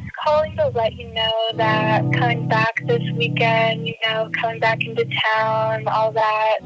just 0.00 0.12
calling 0.24 0.56
to 0.56 0.68
let 0.68 0.94
you 0.94 1.12
know 1.12 1.32
that 1.54 2.02
coming 2.12 2.48
back 2.48 2.80
this 2.86 3.02
weekend, 3.16 3.86
you 3.86 3.94
know, 4.06 4.30
coming 4.40 4.60
back 4.60 4.84
into 4.84 5.04
town, 5.34 5.86
all 5.88 6.12
that. 6.12 6.58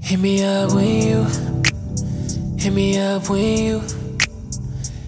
Hit 0.00 0.20
me 0.20 0.44
up 0.44 0.72
when 0.72 1.02
you, 1.02 1.24
hit 2.58 2.72
me 2.72 2.98
up 2.98 3.28
when 3.28 3.58
you, 3.58 3.80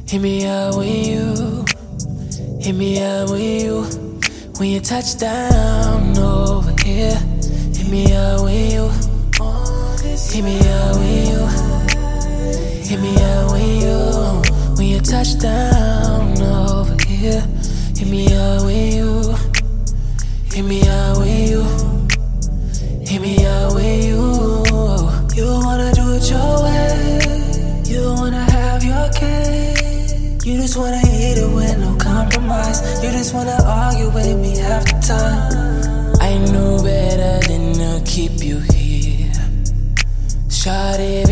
hit 0.06 0.20
me 0.20 0.46
up 0.46 0.74
when 0.76 1.04
you, 1.04 1.64
hit 2.60 2.74
me 2.74 3.02
up 3.02 3.30
when 3.30 3.60
you, 3.60 3.82
when 4.58 4.70
you 4.70 4.80
touch 4.80 5.18
down 5.18 6.16
over 6.18 6.75
touch 15.26 15.38
down 15.40 16.40
over 16.42 16.96
here. 17.04 17.42
Hit 17.96 18.08
me 18.08 18.26
up 18.34 18.62
when 18.62 18.92
you, 18.92 19.34
hit 20.52 20.64
me 20.64 20.80
up 20.88 21.18
when 21.18 21.48
you. 21.48 21.62
Hit 23.04 23.20
me 23.20 23.46
up 23.46 23.74
with 23.74 24.04
you. 24.04 24.22
You 25.36 25.46
wanna 25.64 25.92
do 25.94 26.14
it 26.14 26.30
your 26.30 26.62
way. 26.62 27.82
You 27.84 28.14
wanna 28.14 28.44
have 28.50 28.82
your 28.84 29.08
cake. 29.12 30.44
You 30.44 30.56
just 30.58 30.76
wanna 30.76 31.00
eat 31.04 31.38
it 31.38 31.54
with 31.54 31.78
no 31.78 31.96
compromise. 31.96 32.80
You 33.02 33.10
just 33.10 33.34
wanna 33.34 33.58
argue 33.64 34.10
with 34.10 34.36
me 34.38 34.58
half 34.58 34.84
the 34.84 35.00
time. 35.00 36.14
I 36.20 36.38
know 36.52 36.82
better 36.82 37.46
than 37.48 37.74
to 37.74 38.02
keep 38.04 38.42
you 38.42 38.58
here. 38.58 39.32
Shawty 40.48 41.25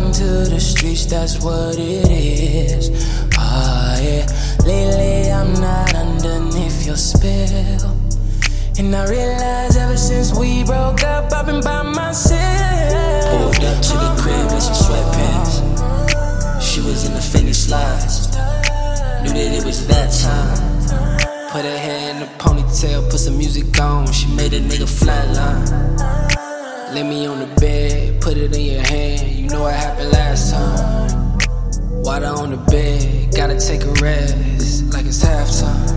belong 0.00 0.12
to 0.12 0.50
the 0.50 0.60
streets, 0.60 1.06
that's 1.06 1.42
what 1.42 1.76
it 1.78 2.08
is. 2.08 2.90
Ah, 3.36 3.98
yeah. 4.00 4.26
Lately, 4.64 5.32
I'm 5.32 5.52
not 5.54 5.94
underneath 5.94 6.86
your 6.86 6.96
spell. 6.96 7.96
And 8.78 8.94
I 8.94 9.08
realized 9.08 9.76
ever 9.76 9.96
since 9.96 10.36
we 10.38 10.64
broke 10.64 11.02
up, 11.02 11.32
I've 11.32 11.46
been 11.46 11.62
by 11.62 11.82
myself. 11.82 13.24
Pulled 13.30 13.64
up 13.64 13.82
to 13.82 13.94
the 14.04 14.10
crib 14.20 14.50
in 14.52 14.60
some 14.60 14.78
sweatpants. 14.84 15.54
She 16.62 16.80
was 16.80 17.06
in 17.06 17.14
the 17.14 17.20
Fendi 17.20 17.54
slides. 17.54 18.28
Knew 19.22 19.32
that 19.32 19.52
it 19.58 19.64
was 19.64 19.86
that 19.88 20.10
time. 20.24 21.50
Put 21.50 21.64
her 21.64 21.78
hair 21.78 22.14
in 22.14 22.22
a 22.22 22.26
ponytail, 22.38 23.10
put 23.10 23.20
some 23.20 23.36
music 23.36 23.78
on. 23.80 24.10
She 24.12 24.26
made 24.34 24.54
a 24.54 24.60
nigga 24.60 24.88
flatline. 24.88 25.66
Lay 26.94 27.02
me 27.02 27.26
on 27.26 27.40
the 27.40 27.46
bed, 27.60 28.20
put 28.20 28.36
it 28.36 28.54
in 28.54 28.64
your 28.64 28.82
hand. 28.82 28.99
Know 29.50 29.62
what 29.62 29.74
happened 29.74 30.12
last 30.12 30.52
time. 30.52 31.38
Water 32.04 32.26
on 32.26 32.50
the 32.52 32.56
bed, 32.70 33.34
gotta 33.34 33.58
take 33.58 33.82
a 33.82 33.92
rest 34.00 34.84
like 34.92 35.06
it's 35.06 35.24
halftime. 35.24 35.90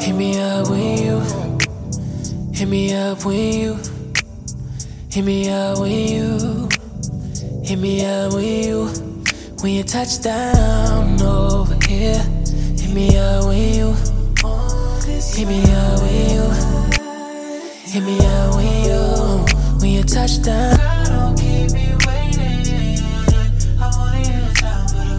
Hit 0.00 0.14
me 0.14 0.38
up 0.40 0.68
when 0.70 0.98
you, 0.98 1.20
hit 2.54 2.68
me 2.68 2.94
up 2.94 3.24
when 3.24 3.60
you, 3.60 3.78
hit 5.10 5.24
me 5.24 5.50
up 5.50 5.78
when 5.80 5.90
you, 5.90 6.68
hit 7.64 7.78
me 7.78 8.04
up 8.06 8.32
when 8.32 8.44
you, 8.44 8.86
when 9.62 9.72
you 9.72 9.82
touch 9.82 10.22
down 10.22 11.20
over 11.20 11.77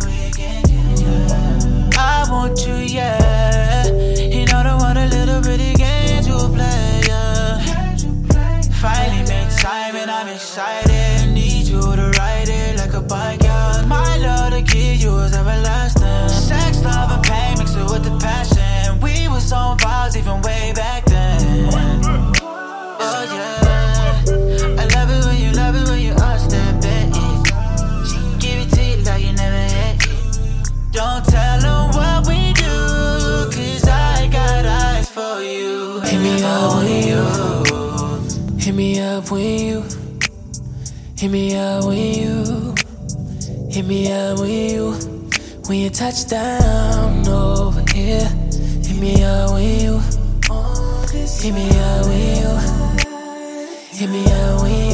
weekend. 0.06 0.70
I 1.97 2.28
want 2.30 2.66
you, 2.66 2.75
yeah. 2.75 3.88
You 3.88 4.46
know 4.46 4.62
the 4.64 4.78
one 4.80 4.97
little 5.09 5.42
you 6.28 6.38
play, 6.53 7.02
yeah. 7.08 7.58
Finally 8.81 9.24
time 9.58 9.96
and 9.96 10.12
I'm 10.12 10.28
excited. 10.28 10.99
Up 36.44 36.76
when 36.76 37.08
you, 37.08 38.58
hit 38.58 38.76
me 38.76 39.00
up 39.00 39.32
when 39.32 39.60
you, 39.60 39.84
hit 41.18 41.30
me 41.32 41.56
up 41.56 41.86
when 41.86 41.98
you, 41.98 42.76
hit 43.70 43.86
me 43.86 44.12
up 44.12 44.40
when 44.40 44.50
you, 44.50 44.92
when 45.68 45.80
you 45.80 45.90
touch 45.90 46.28
down 46.28 47.28
over 47.28 47.84
here. 47.94 48.28
Hit 48.84 48.98
me 49.00 49.24
up 49.24 49.52
when 49.52 49.80
you, 49.80 50.00
hit 51.42 51.54
me 51.54 51.70
up 51.70 52.06
when 52.06 52.38
you, 52.42 52.52
hit 53.92 54.10
me 54.10 54.26
up 54.26 54.62
when 54.62 54.86
you, 54.86 54.89